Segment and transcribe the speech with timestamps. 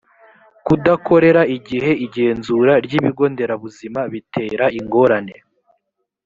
[0.65, 5.35] kudakorera igihe igenzura ry’ibigo nderabuzima bitera ingorane